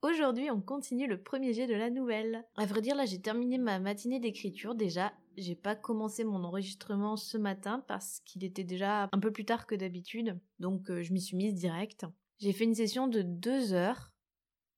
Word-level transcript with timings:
Aujourd'hui, 0.00 0.48
on 0.48 0.60
continue 0.60 1.08
le 1.08 1.20
premier 1.20 1.52
jet 1.52 1.66
de 1.66 1.74
la 1.74 1.90
nouvelle. 1.90 2.44
À 2.56 2.66
vrai 2.66 2.80
dire, 2.80 2.94
là, 2.94 3.04
j'ai 3.04 3.20
terminé 3.20 3.58
ma 3.58 3.80
matinée 3.80 4.20
d'écriture 4.20 4.76
déjà. 4.76 5.12
J'ai 5.36 5.56
pas 5.56 5.74
commencé 5.74 6.22
mon 6.22 6.44
enregistrement 6.44 7.16
ce 7.16 7.36
matin 7.36 7.84
parce 7.88 8.20
qu'il 8.20 8.44
était 8.44 8.62
déjà 8.62 9.08
un 9.10 9.18
peu 9.18 9.32
plus 9.32 9.44
tard 9.44 9.66
que 9.66 9.74
d'habitude. 9.74 10.38
Donc, 10.60 10.88
euh, 10.88 11.02
je 11.02 11.12
m'y 11.12 11.20
suis 11.20 11.36
mise 11.36 11.54
direct. 11.54 12.06
J'ai 12.38 12.52
fait 12.52 12.62
une 12.62 12.76
session 12.76 13.08
de 13.08 13.22
deux 13.22 13.72
heures. 13.72 14.12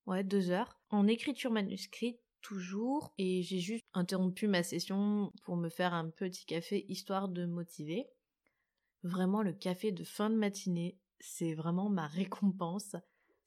Ouais, 0.07 0.25
deux 0.25 0.51
heures. 0.51 0.81
En 0.89 1.07
écriture 1.07 1.51
manuscrite, 1.51 2.19
toujours. 2.41 3.13
Et 3.19 3.43
j'ai 3.43 3.61
juste 3.61 3.85
interrompu 3.93 4.49
ma 4.49 4.63
session 4.63 5.33
pour 5.45 5.59
me 5.59 5.69
faire 5.69 5.93
un 5.93 6.09
petit 6.09 6.47
café 6.47 6.87
histoire 6.89 7.29
de 7.29 7.45
motiver. 7.45 8.07
Vraiment, 9.03 9.43
le 9.43 9.53
café 9.53 9.93
de 9.93 10.03
fin 10.03 10.31
de 10.31 10.37
matinée, 10.37 10.97
c'est 11.21 11.53
vraiment 11.53 11.91
ma 11.91 12.07
récompense 12.07 12.97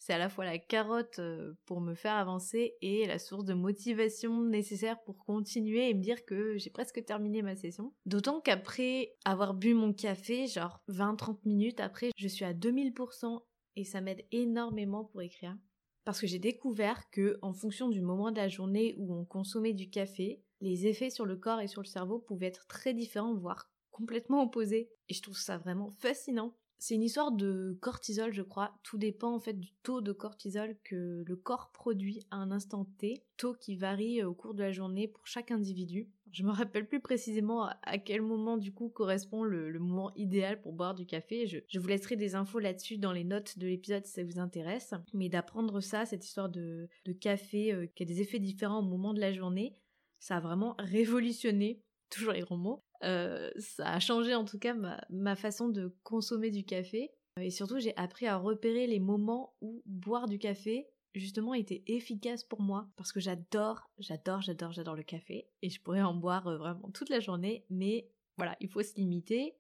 c'est 0.04 0.12
à 0.12 0.18
la 0.18 0.28
fois 0.28 0.44
la 0.44 0.60
carotte 0.60 1.20
euh, 1.20 1.54
pour 1.66 1.80
me 1.80 1.94
faire 1.96 2.16
avancer 2.16 2.76
et 2.82 3.06
la 3.06 3.20
source 3.20 3.46
de 3.46 3.54
motivation 3.54 4.42
nécessaire 4.42 5.02
pour 5.04 5.18
continuer 5.18 5.90
et 5.90 5.94
me 5.94 6.02
dire 6.02 6.26
que 6.26 6.58
j'ai 6.58 6.70
presque 6.70 7.06
terminé 7.06 7.42
ma 7.42 7.56
session. 7.56 7.94
D'autant 8.06 8.42
qu'après 8.42 9.16
avoir 9.24 9.54
bu 9.54 9.74
mon 9.74 9.94
café, 9.94 10.46
genre 10.48 10.82
20-30 10.90 11.38
minutes 11.46 11.80
après, 11.80 12.10
je 12.18 12.28
suis 12.28 12.44
à 12.44 12.54
2000% 12.54 13.44
et 13.78 13.86
ça 13.86 14.02
m'aide 14.02 14.26
énormément 14.34 15.06
pour 15.06 15.22
écrire. 15.22 15.56
Parce 16.04 16.20
que 16.20 16.28
j'ai 16.28 16.40
découvert 16.40 17.10
que, 17.10 17.40
en 17.42 17.54
fonction 17.54 17.88
du 17.88 18.02
moment 18.02 18.30
de 18.30 18.38
la 18.38 18.50
journée 18.50 18.96
où 18.98 19.16
on 19.16 19.24
consommait 19.24 19.72
du 19.72 19.90
café, 19.90 20.44
les 20.60 20.86
effets 20.86 21.12
sur 21.12 21.26
le 21.26 21.38
corps 21.38 21.62
et 21.62 21.70
sur 21.70 21.82
le 21.82 21.88
cerveau 21.88 22.20
pouvaient 22.20 22.48
être 22.48 22.68
très 22.68 22.94
différents, 22.94 23.36
voire 23.36 23.72
complètement 23.90 24.44
opposés. 24.44 24.92
Et 25.08 25.14
je 25.14 25.22
trouve 25.22 25.38
ça 25.38 25.58
vraiment 25.58 25.92
fascinant. 25.92 26.58
C'est 26.86 26.96
une 26.96 27.04
histoire 27.04 27.32
de 27.32 27.78
cortisol, 27.80 28.34
je 28.34 28.42
crois. 28.42 28.78
Tout 28.84 28.98
dépend 28.98 29.34
en 29.34 29.40
fait 29.40 29.58
du 29.58 29.72
taux 29.84 30.02
de 30.02 30.12
cortisol 30.12 30.76
que 30.84 31.24
le 31.26 31.36
corps 31.38 31.72
produit 31.72 32.26
à 32.30 32.36
un 32.36 32.52
instant 32.52 32.84
T, 32.98 33.24
taux 33.38 33.54
qui 33.54 33.78
varie 33.78 34.22
euh, 34.22 34.28
au 34.28 34.34
cours 34.34 34.54
de 34.54 34.64
la 34.64 34.74
journée 34.74 35.08
pour 35.08 35.26
chaque 35.26 35.52
individu. 35.52 36.10
Je 36.34 36.44
me 36.44 36.52
rappelle 36.52 36.86
plus 36.86 37.00
précisément 37.00 37.70
à 37.84 37.98
quel 38.00 38.22
moment 38.22 38.58
du 38.58 38.74
coup 38.74 38.90
correspond 38.90 39.46
le, 39.46 39.72
moment 39.80 40.14
idéal 40.18 40.60
pour 40.60 40.74
boire 40.74 40.94
du 40.94 41.06
café. 41.06 41.48
Je, 41.48 41.80
vous 41.80 41.88
laisserai 41.88 42.18
des 42.18 42.36
infos 42.36 42.60
là-dessus 42.60 42.98
dans 42.98 43.14
les 43.14 43.24
notes 43.24 43.58
de 43.58 43.68
l'épisode 43.68 44.06
si 44.06 44.12
ça 44.12 44.24
vous 44.26 44.40
intéresse. 44.40 44.94
Mais 45.14 45.30
d'apprendre 45.30 45.80
ça, 45.80 46.06
cette 46.06 46.26
histoire 46.26 46.50
de, 46.50 46.90
café 47.22 47.72
euh, 47.72 47.88
qui 47.96 48.04
a 48.04 48.06
des 48.06 48.20
effets 48.20 48.40
différents 48.40 48.80
au 48.80 48.90
moment 48.90 49.14
de 49.14 49.22
la 49.22 49.32
journée, 49.32 49.74
ça 50.20 50.36
a 50.36 50.42
vraiment 50.42 50.76
révolutionné, 50.80 51.82
toujours 52.10 52.34
les 52.34 52.42
gros 52.42 52.58
mots, 52.58 52.84
euh, 53.04 53.52
ça 53.58 53.94
a 53.94 54.00
changé 54.00 54.36
en 54.36 54.46
tout 54.46 54.60
cas 54.60 54.76
ma, 55.10 55.36
façon 55.36 55.70
de 55.70 55.96
consommer 56.04 56.52
du 56.52 56.64
café. 56.64 57.12
Et 57.40 57.50
surtout, 57.50 57.80
j'ai 57.80 57.96
appris 57.98 58.28
à 58.28 58.38
repérer 58.38 58.86
les 58.86 59.00
moments 59.00 59.56
où 59.62 59.82
boire 59.86 60.28
du 60.28 60.38
café 60.38 60.88
justement 61.16 61.54
était 61.54 61.84
efficace 61.88 62.44
pour 62.44 62.62
moi 62.62 62.90
parce 62.96 63.12
que 63.12 63.20
j'adore, 63.20 63.90
j'adore, 63.98 64.42
j'adore, 64.42 64.72
j'adore 64.72 64.96
le 64.96 65.04
café 65.04 65.48
et 65.62 65.70
je 65.70 65.82
pourrais 65.82 66.02
en 66.02 66.14
boire 66.14 66.48
euh, 66.48 66.58
vraiment 66.58 66.90
toute 66.92 67.10
la 67.10 67.20
journée, 67.20 67.66
mais 67.70 68.10
voilà, 68.38 68.56
il 68.60 68.70
faut 68.70 68.82
se 68.82 68.96
limiter 68.96 69.56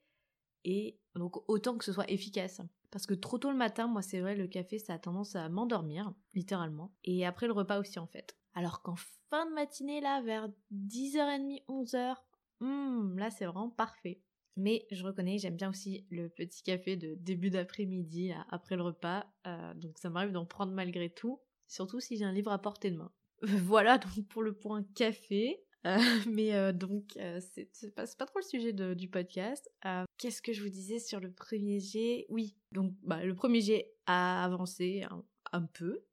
et 0.63 0.99
donc 1.15 1.47
autant 1.49 1.77
que 1.77 1.85
ce 1.85 1.93
soit 1.93 2.09
efficace. 2.09 2.61
Parce 2.89 3.05
que 3.07 3.13
trop 3.13 3.39
tôt 3.39 3.51
le 3.51 3.57
matin, 3.57 3.87
moi 3.87 4.01
c'est 4.01 4.19
vrai, 4.19 4.35
le 4.35 4.47
café 4.47 4.79
ça 4.79 4.93
a 4.93 4.99
tendance 4.99 5.35
à 5.35 5.49
m'endormir, 5.49 6.13
littéralement. 6.33 6.91
Et 7.03 7.25
après 7.25 7.47
le 7.47 7.53
repas 7.53 7.79
aussi 7.79 7.99
en 7.99 8.07
fait. 8.07 8.35
Alors 8.55 8.81
qu'en 8.81 8.95
fin 9.29 9.47
de 9.47 9.53
matinée 9.53 10.01
là, 10.01 10.21
vers 10.21 10.49
10h30, 10.71 11.65
11h, 11.67 12.17
Hum, 12.61 13.17
là 13.17 13.29
c'est 13.29 13.45
vraiment 13.45 13.69
parfait. 13.69 14.21
Mais 14.55 14.85
je 14.91 15.03
reconnais, 15.03 15.39
j'aime 15.39 15.55
bien 15.55 15.69
aussi 15.69 16.05
le 16.11 16.29
petit 16.29 16.61
café 16.61 16.95
de 16.95 17.15
début 17.15 17.49
d'après-midi, 17.49 18.33
après 18.49 18.75
le 18.75 18.83
repas. 18.83 19.25
Euh, 19.47 19.73
donc 19.73 19.97
ça 19.97 20.09
m'arrive 20.09 20.31
d'en 20.31 20.45
prendre 20.45 20.71
malgré 20.73 21.09
tout, 21.09 21.39
surtout 21.67 21.99
si 21.99 22.17
j'ai 22.17 22.25
un 22.25 22.31
livre 22.31 22.51
à 22.51 22.61
portée 22.61 22.91
de 22.91 22.97
main. 22.97 23.11
voilà 23.41 23.97
donc 23.97 24.27
pour 24.27 24.43
le 24.43 24.53
point 24.53 24.83
café. 24.95 25.63
Euh, 25.85 25.97
mais 26.31 26.53
euh, 26.53 26.71
donc 26.71 27.17
c'est 27.39 27.95
pas, 27.95 28.05
pas, 28.05 28.25
trop 28.25 28.39
le 28.39 28.45
sujet 28.45 28.73
du 28.73 29.09
podcast. 29.09 29.69
Qu'est-ce 30.17 30.41
que 30.41 30.53
je 30.53 30.61
vous 30.61 30.69
disais 30.69 30.99
sur 30.99 31.19
le 31.19 31.31
premier 31.31 31.79
jet? 31.79 32.25
Oui, 32.29 32.55
donc 32.71 32.93
bah, 33.01 33.25
le 33.25 33.33
premier 33.33 33.61
jet 33.61 33.91
a 34.05 34.45
avancé 34.45 35.05
un 35.51 35.63
peu. 35.63 36.03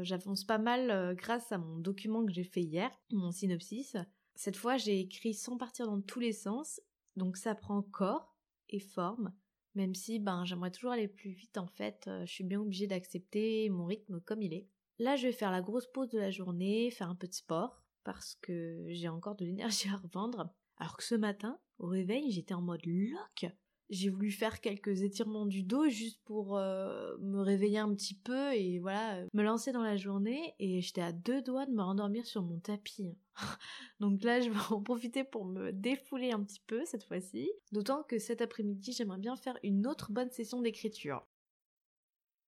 J'avance 0.00 0.44
pas 0.44 0.56
mal 0.56 1.14
grâce 1.16 1.52
à 1.52 1.58
mon 1.58 1.78
document 1.78 2.24
que 2.24 2.32
j'ai 2.32 2.44
fait 2.44 2.62
hier, 2.62 2.90
mon 3.10 3.32
synopsis. 3.32 3.96
Cette 4.34 4.56
fois, 4.56 4.76
j'ai 4.76 5.00
écrit 5.00 5.34
sans 5.34 5.56
partir 5.56 5.86
dans 5.86 6.00
tous 6.00 6.20
les 6.20 6.32
sens, 6.32 6.80
donc 7.16 7.36
ça 7.36 7.54
prend 7.54 7.82
corps 7.82 8.36
et 8.68 8.80
forme, 8.80 9.32
même 9.74 9.94
si 9.94 10.18
ben 10.18 10.44
j'aimerais 10.44 10.70
toujours 10.70 10.92
aller 10.92 11.08
plus 11.08 11.30
vite 11.30 11.58
en 11.58 11.66
fait, 11.66 12.04
euh, 12.06 12.24
je 12.26 12.32
suis 12.32 12.44
bien 12.44 12.60
obligée 12.60 12.86
d'accepter 12.86 13.68
mon 13.70 13.86
rythme 13.86 14.20
comme 14.20 14.42
il 14.42 14.54
est. 14.54 14.68
Là, 14.98 15.16
je 15.16 15.26
vais 15.26 15.32
faire 15.32 15.50
la 15.50 15.62
grosse 15.62 15.86
pause 15.86 16.10
de 16.10 16.18
la 16.18 16.30
journée, 16.30 16.90
faire 16.90 17.10
un 17.10 17.16
peu 17.16 17.26
de 17.26 17.34
sport, 17.34 17.82
parce 18.04 18.36
que 18.36 18.84
j'ai 18.88 19.08
encore 19.08 19.34
de 19.34 19.44
l'énergie 19.44 19.88
à 19.92 19.96
revendre. 19.96 20.52
Alors 20.76 20.96
que 20.96 21.04
ce 21.04 21.14
matin, 21.14 21.58
au 21.78 21.86
réveil, 21.86 22.30
j'étais 22.30 22.54
en 22.54 22.62
mode 22.62 22.84
lock 22.84 23.46
j'ai 23.90 24.08
voulu 24.08 24.30
faire 24.30 24.60
quelques 24.60 25.02
étirements 25.02 25.46
du 25.46 25.62
dos 25.62 25.88
juste 25.88 26.20
pour 26.24 26.56
euh, 26.56 27.16
me 27.20 27.40
réveiller 27.40 27.78
un 27.78 27.94
petit 27.94 28.14
peu 28.14 28.52
et 28.54 28.78
voilà, 28.78 29.24
me 29.32 29.42
lancer 29.42 29.72
dans 29.72 29.82
la 29.82 29.96
journée 29.96 30.54
et 30.58 30.80
j'étais 30.80 31.02
à 31.02 31.12
deux 31.12 31.42
doigts 31.42 31.66
de 31.66 31.72
me 31.72 31.82
rendormir 31.82 32.26
sur 32.26 32.42
mon 32.42 32.58
tapis. 32.58 33.14
Donc 34.00 34.22
là, 34.22 34.40
je 34.40 34.50
vais 34.50 34.74
en 34.74 34.82
profiter 34.82 35.24
pour 35.24 35.44
me 35.44 35.72
défouler 35.72 36.32
un 36.32 36.42
petit 36.42 36.62
peu 36.66 36.84
cette 36.84 37.04
fois-ci. 37.04 37.50
D'autant 37.72 38.02
que 38.02 38.18
cet 38.18 38.40
après-midi, 38.40 38.92
j'aimerais 38.92 39.18
bien 39.18 39.36
faire 39.36 39.58
une 39.62 39.86
autre 39.86 40.12
bonne 40.12 40.30
session 40.30 40.62
d'écriture 40.62 41.26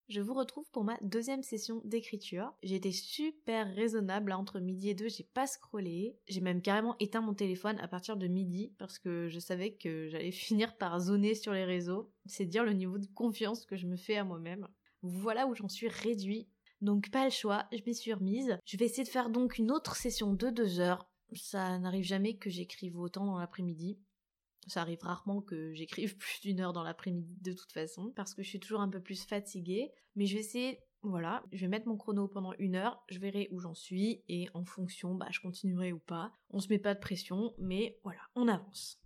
je 0.08 0.20
vous 0.20 0.34
retrouve 0.34 0.70
pour 0.70 0.84
ma 0.84 0.96
deuxième 1.02 1.42
session 1.42 1.80
d'écriture. 1.84 2.52
J'ai 2.62 2.76
été 2.76 2.92
super 2.92 3.74
raisonnable 3.74 4.32
entre 4.32 4.60
midi 4.60 4.90
et 4.90 4.94
deux, 4.94 5.08
j'ai 5.08 5.24
pas 5.24 5.46
scrollé. 5.46 6.16
J'ai 6.28 6.40
même 6.40 6.62
carrément 6.62 6.96
éteint 7.00 7.20
mon 7.20 7.34
téléphone 7.34 7.78
à 7.80 7.88
partir 7.88 8.16
de 8.16 8.28
midi 8.28 8.72
parce 8.78 8.98
que 8.98 9.28
je 9.28 9.40
savais 9.40 9.72
que 9.72 10.08
j'allais 10.08 10.30
finir 10.32 10.76
par 10.76 11.00
zoner 11.00 11.34
sur 11.34 11.52
les 11.52 11.64
réseaux. 11.64 12.12
C'est 12.26 12.46
dire 12.46 12.64
le 12.64 12.72
niveau 12.72 12.98
de 12.98 13.06
confiance 13.14 13.66
que 13.66 13.76
je 13.76 13.86
me 13.86 13.96
fais 13.96 14.16
à 14.16 14.24
moi-même. 14.24 14.68
Voilà 15.02 15.46
où 15.46 15.54
j'en 15.54 15.68
suis 15.68 15.88
réduit. 15.88 16.48
Donc 16.80 17.10
pas 17.10 17.24
le 17.24 17.30
choix, 17.30 17.66
je 17.72 17.82
m'y 17.86 17.94
suis 17.94 18.12
remise. 18.12 18.58
Je 18.64 18.76
vais 18.76 18.84
essayer 18.84 19.04
de 19.04 19.08
faire 19.08 19.30
donc 19.30 19.58
une 19.58 19.72
autre 19.72 19.96
session 19.96 20.32
de 20.32 20.50
deux 20.50 20.78
heures. 20.78 21.08
Ça 21.32 21.78
n'arrive 21.78 22.04
jamais 22.04 22.36
que 22.36 22.50
j'écrive 22.50 22.98
autant 22.98 23.26
dans 23.26 23.38
l'après-midi. 23.38 23.98
Ça 24.66 24.82
arrive 24.82 25.02
rarement 25.02 25.40
que 25.40 25.72
j'écrive 25.72 26.16
plus 26.18 26.40
d'une 26.40 26.60
heure 26.60 26.72
dans 26.72 26.82
l'après-midi 26.82 27.38
de 27.40 27.52
toute 27.52 27.72
façon, 27.72 28.12
parce 28.14 28.34
que 28.34 28.42
je 28.42 28.48
suis 28.48 28.60
toujours 28.60 28.80
un 28.80 28.88
peu 28.88 29.00
plus 29.00 29.24
fatiguée. 29.24 29.92
Mais 30.14 30.26
je 30.26 30.34
vais 30.34 30.40
essayer, 30.40 30.80
voilà, 31.02 31.44
je 31.52 31.60
vais 31.60 31.68
mettre 31.68 31.88
mon 31.88 31.96
chrono 31.96 32.26
pendant 32.26 32.54
une 32.58 32.74
heure, 32.74 33.04
je 33.08 33.18
verrai 33.18 33.48
où 33.52 33.60
j'en 33.60 33.74
suis, 33.74 34.22
et 34.28 34.48
en 34.54 34.64
fonction, 34.64 35.14
bah, 35.14 35.28
je 35.30 35.40
continuerai 35.40 35.92
ou 35.92 35.98
pas. 35.98 36.32
On 36.50 36.58
se 36.58 36.68
met 36.68 36.78
pas 36.78 36.94
de 36.94 37.00
pression, 37.00 37.54
mais 37.58 37.98
voilà, 38.02 38.20
on 38.34 38.48
avance. 38.48 39.00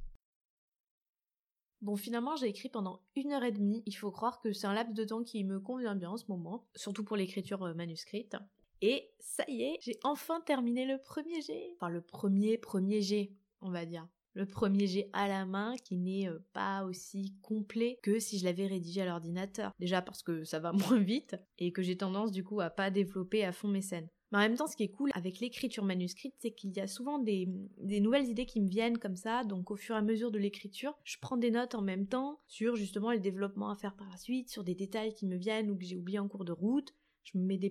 Bon, 1.83 1.97
finalement, 1.97 2.37
j'ai 2.37 2.47
écrit 2.47 2.69
pendant 2.69 3.01
une 3.17 3.33
heure 3.33 3.43
et 3.43 3.53
demie. 3.53 3.83
Il 3.87 3.97
faut 3.97 4.11
croire 4.11 4.41
que 4.41 4.53
c'est 4.53 4.67
un 4.67 4.75
laps 4.75 4.95
de 4.95 5.05
temps 5.05 5.25
qui 5.25 5.43
me 5.45 5.59
convient 5.61 5.95
bien 5.95 6.11
en 6.11 6.19
ce 6.19 6.27
moment, 6.29 6.67
surtout 6.77 7.05
pour 7.05 7.17
l'écriture 7.17 7.63
euh, 7.63 7.75
manuscrite. 7.75 8.37
Et 8.83 9.11
ça 9.19 9.45
y 9.49 9.63
est, 9.63 9.79
j'ai 9.81 9.99
enfin 10.05 10.41
terminé 10.43 10.85
le 10.85 10.99
premier 10.99 11.41
G. 11.41 11.73
Enfin, 11.77 11.89
le 11.89 12.03
premier 12.03 12.59
premier 12.59 13.01
G, 13.01 13.35
on 13.63 13.71
va 13.71 13.87
dire 13.87 14.07
le 14.35 14.47
premier 14.47 14.87
jet 14.87 15.09
à 15.13 15.29
la 15.29 15.45
main 15.45 15.75
qui 15.85 15.97
n'est 15.97 16.29
euh, 16.29 16.39
pas 16.53 16.85
aussi 16.85 17.35
complet 17.43 17.99
que 18.03 18.19
si 18.19 18.39
je 18.39 18.45
l'avais 18.45 18.67
rédigé 18.67 19.03
à 19.03 19.07
l'ordinateur. 19.07 19.73
Déjà 19.79 20.03
parce 20.03 20.23
que 20.23 20.45
ça 20.45 20.59
va 20.59 20.73
moins 20.73 21.01
vite 21.01 21.37
et 21.59 21.73
que 21.73 21.83
j'ai 21.83 21.97
tendance 21.97 22.33
du 22.33 22.45
coup 22.45 22.61
à 22.61 22.71
pas 22.71 22.91
développer 22.91 23.45
à 23.45 23.53
fond 23.53 23.69
mes 23.69 23.83
scènes. 23.83 24.09
Mais 24.33 24.39
en 24.39 24.43
même 24.43 24.57
temps, 24.57 24.69
ce 24.69 24.77
qui 24.77 24.85
est 24.85 24.93
cool 24.93 25.11
avec 25.15 25.41
l'écriture 25.41 25.85
manuscrite, 25.85 26.35
c'est 26.39 26.53
qu'il 26.53 26.71
y 26.71 26.81
a 26.81 26.87
souvent 26.87 27.19
des, 27.19 27.49
nouvelles 27.79 28.29
idées 28.29 28.47
qui 28.47 28.61
me 28.61 28.69
viennent 28.69 28.99
comme 28.99 29.17
ça. 29.17 29.43
Donc, 29.43 29.73
au 29.73 29.77
fur 29.77 29.97
et 29.97 29.99
à 29.99 30.03
mesure 30.03 30.31
de 30.31 30.39
l'écriture, 30.39 30.97
je 31.03 31.17
prends 31.21 31.37
des 31.37 31.51
notes 31.51 31.75
en 31.75 31.83
même 31.83 32.07
temps 32.07 32.41
sur 32.47 32.77
justement 32.77 33.11
le 33.11 33.19
développement 33.19 33.71
à 33.71 33.77
faire 33.77 33.97
par 33.97 34.09
la 34.09 34.17
suite, 34.17 34.49
sur 34.49 34.63
des 34.63 34.77
détails 34.77 35.15
qui 35.15 35.27
me 35.27 35.37
viennent 35.37 35.71
ou 35.71 35.77
que 35.77 35.85
j'ai 35.85 35.97
oublié 35.97 36.21
en 36.21 36.29
cours 36.29 36.45
de 36.45 36.53
route. 36.53 36.95
Je 37.25 37.39
me 37.39 37.45
mets 37.45 37.59
des 37.59 37.71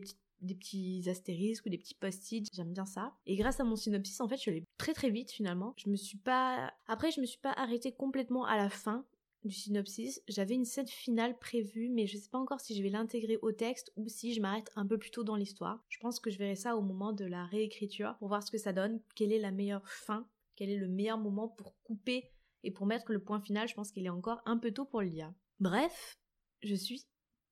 petits 0.56 1.04
astérisques 1.10 1.66
ou 1.66 1.70
des 1.70 1.78
petits 1.78 1.96
post-it, 1.96 2.48
j'aime 2.54 2.74
bien 2.74 2.86
ça. 2.86 3.14
Et 3.26 3.36
grâce 3.36 3.60
à 3.60 3.64
mon 3.64 3.76
synopsis, 3.76 4.22
en 4.22 4.28
fait, 4.28 4.42
je 4.42 4.52
l'ai 4.52 4.64
très 4.78 4.94
très 4.94 5.10
vite 5.10 5.32
finalement. 5.32 5.74
Je 5.78 5.90
me 5.90 5.96
suis 5.96 6.18
pas... 6.18 6.74
Après, 6.88 7.12
je 7.12 7.22
me 7.22 7.26
suis 7.26 7.40
pas 7.40 7.54
arrêtée 7.54 7.92
complètement 7.92 8.46
à 8.46 8.58
la 8.58 8.70
fin. 8.70 9.06
du 9.46 9.54
synopsis, 9.54 10.22
j'avais 10.28 10.56
une 10.56 10.66
scène 10.66 10.88
finale 10.88 11.38
prévue, 11.40 11.90
mais 11.90 12.08
je 12.08 12.18
sais 12.18 12.30
pas 12.30 12.40
encore 12.40 12.60
si 12.60 12.76
je 12.76 12.84
vais 12.84 12.90
l'intégrer 12.90 13.38
au 13.42 13.52
texte 13.52 13.92
ou 13.96 14.10
si 14.10 14.34
je 14.34 14.42
m'arrête 14.42 14.70
un 14.76 14.86
peu 14.86 14.98
plus 14.98 15.12
tôt 15.12 15.24
dans 15.24 15.36
l'histoire. 15.36 15.84
Je 15.90 15.98
pense 16.00 16.20
que 16.20 16.30
je 16.30 16.38
verrai 16.38 16.56
ça 16.56 16.76
au 16.76 16.82
moment 16.82 17.14
de 17.14 17.26
la 17.26 17.46
réécriture 17.46 18.16
pour 18.20 18.28
voir 18.28 18.44
ce 18.44 18.52
que 18.52 18.58
ça 18.58 18.74
donne, 18.74 19.00
quelle 19.16 19.32
est 19.32 19.40
la 19.40 19.52
meilleure 19.52 19.88
fin, 19.88 20.28
quel 20.56 20.70
est 20.70 20.78
le 20.78 20.90
meilleur 20.90 21.18
moment 21.18 21.48
pour 21.48 21.74
couper 21.84 22.30
et 22.64 22.72
pour 22.72 22.86
mettre 22.86 23.14
le 23.14 23.24
point 23.24 23.40
final. 23.40 23.68
Je 23.68 23.76
pense 23.76 23.92
qu'il 23.92 24.06
est 24.06 24.10
encore 24.10 24.42
un 24.46 24.58
peu 24.58 24.72
tôt 24.72 24.86
pour 24.86 25.02
le 25.02 25.08
lire. 25.08 25.34
Bref, 25.60 26.20
je 26.62 26.76
suis 26.76 27.06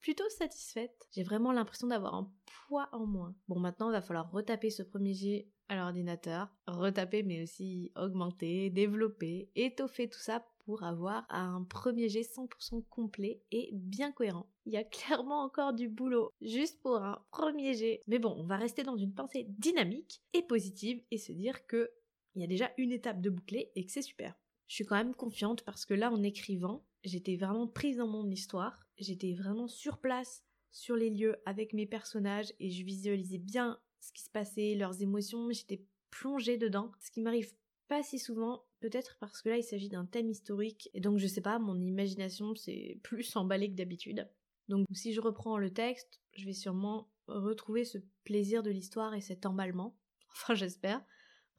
plutôt 0.07 0.29
satisfaite. 0.29 1.05
J'ai 1.11 1.23
vraiment 1.23 1.51
l'impression 1.51 1.87
d'avoir 1.87 2.15
un 2.15 2.31
poids 2.45 2.87
en 2.93 3.05
moins. 3.05 3.35
Bon, 3.49 3.59
maintenant, 3.59 3.91
va 3.91 3.99
falloir 3.99 4.31
retaper 4.31 4.69
ce 4.69 4.81
premier 4.81 5.13
jet 5.13 5.49
à 5.67 5.75
l'ordinateur, 5.75 6.47
retaper 6.65 7.23
mais 7.23 7.43
aussi 7.43 7.91
augmenter, 7.97 8.69
développer, 8.69 9.51
étoffer 9.55 10.07
tout 10.07 10.17
ça 10.17 10.45
pour 10.59 10.83
avoir 10.83 11.25
un 11.29 11.61
premier 11.63 12.07
jet 12.07 12.21
100% 12.21 12.85
complet 12.89 13.41
et 13.51 13.69
bien 13.73 14.13
cohérent. 14.13 14.49
Il 14.65 14.71
y 14.71 14.77
a 14.77 14.83
clairement 14.85 15.41
encore 15.41 15.73
du 15.73 15.89
boulot 15.89 16.33
juste 16.39 16.81
pour 16.81 16.95
un 16.95 17.21
premier 17.29 17.73
jet. 17.73 18.01
Mais 18.07 18.17
bon, 18.17 18.33
on 18.37 18.45
va 18.45 18.55
rester 18.55 18.83
dans 18.83 18.95
une 18.95 19.13
pensée 19.13 19.45
dynamique 19.49 20.21
et 20.31 20.41
positive 20.41 21.03
et 21.11 21.17
se 21.17 21.33
dire 21.33 21.67
que 21.67 21.91
il 22.35 22.41
y 22.41 22.45
a 22.45 22.47
déjà 22.47 22.71
une 22.77 22.93
étape 22.93 23.19
de 23.19 23.29
boucler 23.29 23.73
et 23.75 23.85
que 23.85 23.91
c'est 23.91 24.01
super. 24.01 24.35
Je 24.67 24.75
suis 24.75 24.85
quand 24.85 24.95
même 24.95 25.15
confiante 25.15 25.63
parce 25.63 25.85
que 25.85 25.93
là 25.93 26.11
en 26.11 26.23
écrivant, 26.23 26.85
j'étais 27.03 27.37
vraiment 27.37 27.67
prise 27.67 27.97
dans 27.97 28.07
mon 28.07 28.29
histoire, 28.29 28.85
j'étais 28.97 29.33
vraiment 29.33 29.67
sur 29.67 29.99
place, 29.99 30.43
sur 30.71 30.95
les 30.95 31.09
lieux 31.09 31.37
avec 31.45 31.73
mes 31.73 31.85
personnages 31.85 32.53
et 32.59 32.69
je 32.69 32.83
visualisais 32.83 33.37
bien 33.37 33.79
ce 33.99 34.11
qui 34.11 34.23
se 34.23 34.29
passait, 34.29 34.75
leurs 34.75 35.01
émotions, 35.01 35.51
j'étais 35.51 35.83
plongée 36.09 36.57
dedans, 36.57 36.91
ce 36.99 37.11
qui 37.11 37.21
m'arrive 37.21 37.51
pas 37.87 38.03
si 38.03 38.19
souvent, 38.19 38.65
peut-être 38.79 39.17
parce 39.19 39.41
que 39.41 39.49
là 39.49 39.57
il 39.57 39.63
s'agit 39.63 39.89
d'un 39.89 40.05
thème 40.05 40.29
historique, 40.29 40.89
et 40.93 40.99
donc 40.99 41.17
je 41.17 41.27
sais 41.27 41.41
pas, 41.41 41.59
mon 41.59 41.79
imagination 41.79 42.53
c'est 42.55 42.99
plus 43.03 43.35
emballé 43.35 43.69
que 43.69 43.75
d'habitude. 43.75 44.29
Donc 44.67 44.85
si 44.91 45.13
je 45.13 45.21
reprends 45.21 45.57
le 45.57 45.73
texte, 45.73 46.21
je 46.33 46.45
vais 46.45 46.53
sûrement 46.53 47.09
retrouver 47.27 47.85
ce 47.85 47.97
plaisir 48.23 48.63
de 48.63 48.71
l'histoire 48.71 49.13
et 49.13 49.21
cet 49.21 49.45
emballement. 49.45 49.97
Enfin 50.31 50.53
j'espère. 50.53 51.03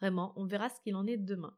Vraiment, 0.01 0.33
on 0.37 0.45
verra 0.45 0.69
ce 0.69 0.81
qu'il 0.83 0.95
en 0.95 1.07
est 1.07 1.17
demain. 1.17 1.57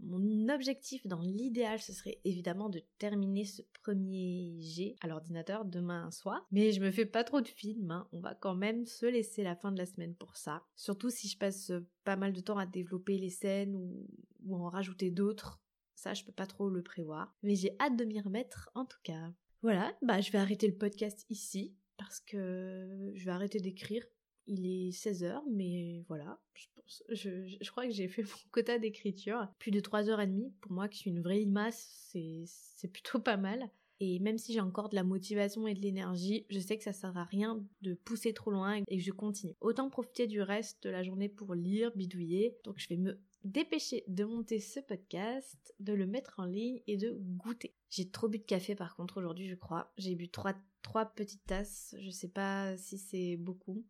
Mon 0.00 0.48
objectif 0.48 1.06
dans 1.06 1.20
l'idéal, 1.20 1.80
ce 1.80 1.92
serait 1.92 2.20
évidemment 2.24 2.68
de 2.68 2.82
terminer 2.98 3.44
ce 3.44 3.62
premier 3.82 4.60
G 4.60 4.96
à 5.00 5.06
l'ordinateur 5.06 5.64
demain 5.64 6.10
soir. 6.10 6.46
Mais 6.50 6.72
je 6.72 6.80
me 6.80 6.90
fais 6.90 7.06
pas 7.06 7.24
trop 7.24 7.40
de 7.40 7.48
films, 7.48 7.90
hein. 7.90 8.08
on 8.12 8.20
va 8.20 8.34
quand 8.34 8.54
même 8.54 8.84
se 8.84 9.06
laisser 9.06 9.42
la 9.42 9.56
fin 9.56 9.72
de 9.72 9.78
la 9.78 9.86
semaine 9.86 10.14
pour 10.14 10.36
ça. 10.36 10.64
Surtout 10.76 11.10
si 11.10 11.28
je 11.28 11.38
passe 11.38 11.72
pas 12.04 12.16
mal 12.16 12.32
de 12.32 12.40
temps 12.40 12.58
à 12.58 12.66
développer 12.66 13.18
les 13.18 13.30
scènes 13.30 13.76
ou, 13.76 14.06
ou 14.44 14.56
en 14.56 14.68
rajouter 14.68 15.10
d'autres. 15.10 15.60
Ça, 15.94 16.14
je 16.14 16.24
peux 16.24 16.32
pas 16.32 16.46
trop 16.46 16.68
le 16.68 16.82
prévoir. 16.82 17.34
Mais 17.42 17.54
j'ai 17.54 17.76
hâte 17.78 17.96
de 17.96 18.04
m'y 18.04 18.20
remettre 18.20 18.70
en 18.74 18.84
tout 18.84 18.98
cas. 19.04 19.32
Voilà, 19.62 19.96
bah 20.02 20.20
je 20.20 20.32
vais 20.32 20.38
arrêter 20.38 20.66
le 20.66 20.76
podcast 20.76 21.24
ici 21.30 21.76
parce 21.96 22.18
que 22.18 23.12
je 23.14 23.24
vais 23.24 23.30
arrêter 23.30 23.60
d'écrire 23.60 24.04
il 24.46 24.66
est 24.66 24.90
16h, 24.90 25.42
mais 25.50 26.04
voilà, 26.08 26.40
je 26.54 26.66
pense, 26.74 27.02
je, 27.08 27.70
crois 27.70 27.86
que 27.86 27.92
j'ai 27.92 28.08
fait 28.08 28.22
mon 28.22 28.50
quota 28.50 28.78
d'écriture. 28.78 29.48
Plus 29.58 29.70
de 29.70 29.80
3h30, 29.80 30.50
pour 30.60 30.72
moi 30.72 30.88
qui 30.88 30.98
suis 30.98 31.10
une 31.10 31.22
vraie 31.22 31.38
limace, 31.38 32.10
c'est 32.12 32.88
plutôt 32.88 33.18
pas 33.18 33.36
mal. 33.36 33.70
Et 34.04 34.18
même 34.18 34.36
si 34.36 34.52
j'ai 34.52 34.60
encore 34.60 34.88
de 34.88 34.96
la 34.96 35.04
motivation 35.04 35.68
et 35.68 35.74
de 35.74 35.80
l'énergie, 35.80 36.44
je 36.50 36.58
sais 36.58 36.76
que 36.76 36.82
ça 36.82 36.92
sert 36.92 37.16
à 37.16 37.22
rien 37.22 37.64
de 37.82 37.94
pousser 37.94 38.34
trop 38.34 38.50
loin 38.50 38.82
et 38.88 38.96
que 38.96 39.02
je 39.02 39.12
continue. 39.12 39.54
Autant 39.60 39.90
profiter 39.90 40.26
du 40.26 40.42
reste 40.42 40.82
de 40.82 40.90
la 40.90 41.04
journée 41.04 41.28
pour 41.28 41.54
lire, 41.54 41.92
bidouiller. 41.94 42.56
Donc 42.64 42.80
je 42.80 42.88
vais 42.88 42.96
me 42.96 43.20
dépêcher 43.44 44.02
de 44.08 44.24
monter 44.24 44.58
ce 44.58 44.80
podcast, 44.80 45.72
de 45.78 45.92
le 45.92 46.06
mettre 46.06 46.34
en 46.38 46.46
ligne 46.46 46.80
et 46.88 46.96
de 46.96 47.12
goûter. 47.12 47.76
J'ai 47.90 48.10
trop 48.10 48.28
bu 48.28 48.38
de 48.38 48.44
café 48.44 48.74
par 48.74 48.96
contre 48.96 49.18
aujourd'hui, 49.18 49.48
je 49.48 49.54
crois. 49.54 49.92
J'ai 49.96 50.16
bu 50.16 50.28
trois, 50.28 50.54
trois 50.82 51.06
petites 51.06 51.46
tasses. 51.46 51.94
Je 52.00 52.10
sais 52.10 52.28
pas 52.28 52.76
si 52.76 52.98
c'est 52.98 53.36
beaucoup. 53.36 53.84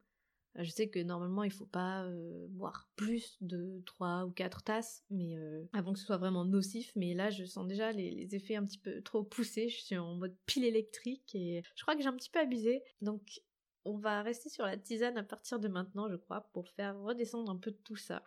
Je 0.57 0.71
sais 0.71 0.89
que 0.89 0.99
normalement 0.99 1.45
il 1.45 1.51
faut 1.51 1.67
pas 1.67 2.05
euh, 2.05 2.47
boire 2.51 2.89
plus 2.95 3.39
de 3.41 3.83
3 3.87 4.27
ou 4.27 4.31
4 4.31 4.63
tasses, 4.63 5.03
mais 5.09 5.37
euh, 5.37 5.65
avant 5.73 5.95
que 5.95 5.99
ce 5.99 6.05
soit 6.05 6.19
vraiment 6.19 6.45
nocif, 6.45 6.93
mais 6.95 7.15
là 7.15 7.31
je 7.31 7.45
sens 7.45 7.67
déjà 7.67 7.91
les, 7.93 8.35
effets 8.35 8.57
un 8.57 8.67
petit 8.67 8.79
peu 8.79 9.01
trop 9.01 9.23
poussés, 9.23 9.71
je 9.71 9.81
suis 9.81 9.97
en 9.97 10.15
mode 10.17 10.37
pile 10.45 10.65
électrique 10.65 11.35
et 11.35 11.63
je 11.75 11.83
crois 11.83 11.97
que 11.97 12.03
j'ai 12.03 12.09
un 12.09 12.17
petit 12.17 12.29
peu 12.29 12.41
abusé. 12.41 12.83
Donc 13.01 13.43
on 13.85 13.97
va 13.97 14.23
rester 14.23 14.51
sur 14.51 14.65
la 14.65 14.77
tisane 14.77 15.17
à 15.17 15.23
partir 15.23 15.59
de 15.59 15.69
maintenant, 15.69 16.09
je 16.09 16.17
crois, 16.17 16.43
pour 16.53 16.69
faire 16.69 17.01
redescendre 17.01 17.51
un 17.51 17.57
peu 17.57 17.73
tout 17.73 17.97
ça. 17.97 18.23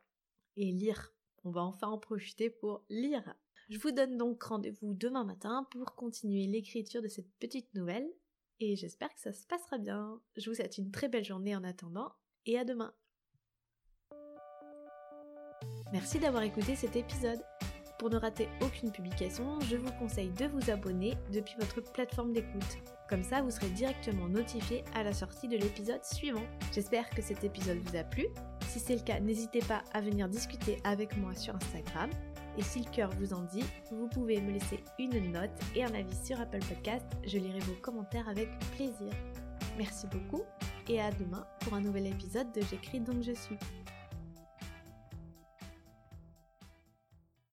Et 0.57 0.71
lire. 0.71 1.13
On 1.43 1.51
va 1.51 1.61
enfin 1.61 1.87
en 1.87 1.99
profiter 1.99 2.49
pour 2.49 2.83
lire. 2.89 3.35
Je 3.69 3.77
vous 3.77 3.91
donne 3.91 4.17
donc 4.17 4.41
rendez-vous 4.41 4.93
demain 4.93 5.23
matin 5.23 5.67
pour 5.71 5.95
continuer 5.95 6.47
l'écriture 6.47 7.01
de 7.01 7.07
cette 7.07 7.31
petite 7.39 7.73
nouvelle 7.75 8.07
et 8.59 8.75
j'espère 8.75 9.13
que 9.13 9.19
ça 9.19 9.33
se 9.33 9.45
passera 9.45 9.77
bien. 9.77 10.19
Je 10.37 10.49
vous 10.49 10.55
souhaite 10.55 10.77
une 10.77 10.91
très 10.91 11.09
belle 11.09 11.25
journée 11.25 11.55
en 11.55 11.63
attendant 11.63 12.11
et 12.45 12.57
à 12.57 12.65
demain. 12.65 12.93
Merci 15.91 16.19
d'avoir 16.19 16.43
écouté 16.43 16.75
cet 16.75 16.95
épisode. 16.95 17.41
Pour 17.97 18.09
ne 18.09 18.17
rater 18.17 18.49
aucune 18.61 18.91
publication, 18.91 19.59
je 19.61 19.77
vous 19.77 19.91
conseille 19.93 20.31
de 20.31 20.45
vous 20.45 20.69
abonner 20.69 21.13
depuis 21.31 21.55
votre 21.57 21.81
plateforme 21.93 22.33
d'écoute. 22.33 22.77
Comme 23.07 23.23
ça, 23.23 23.41
vous 23.41 23.51
serez 23.51 23.69
directement 23.69 24.27
notifié 24.27 24.83
à 24.93 25.03
la 25.03 25.13
sortie 25.13 25.47
de 25.47 25.55
l'épisode 25.55 26.03
suivant. 26.03 26.43
J'espère 26.73 27.09
que 27.09 27.21
cet 27.21 27.43
épisode 27.43 27.77
vous 27.77 27.95
a 27.95 28.03
plu. 28.03 28.27
Si 28.67 28.79
c'est 28.79 28.95
le 28.95 29.03
cas, 29.03 29.19
n'hésitez 29.19 29.59
pas 29.59 29.83
à 29.93 30.01
venir 30.01 30.27
discuter 30.27 30.77
avec 30.83 31.15
moi 31.15 31.33
sur 31.35 31.55
Instagram. 31.55 32.09
Et 32.57 32.61
si 32.61 32.79
le 32.79 32.89
cœur 32.89 33.09
vous 33.19 33.33
en 33.33 33.41
dit, 33.41 33.63
vous 33.91 34.07
pouvez 34.07 34.41
me 34.41 34.51
laisser 34.51 34.83
une 34.97 35.31
note 35.31 35.51
et 35.75 35.83
un 35.83 35.93
avis 35.93 36.15
sur 36.23 36.39
Apple 36.39 36.59
Podcast. 36.59 37.05
Je 37.25 37.37
lirai 37.37 37.59
vos 37.59 37.75
commentaires 37.81 38.29
avec 38.29 38.49
plaisir. 38.75 39.11
Merci 39.77 40.07
beaucoup 40.07 40.43
et 40.87 41.01
à 41.01 41.11
demain 41.11 41.45
pour 41.59 41.73
un 41.73 41.81
nouvel 41.81 42.07
épisode 42.07 42.51
de 42.53 42.61
J'écris 42.61 42.99
donc 42.99 43.23
je 43.23 43.33
suis. 43.33 43.57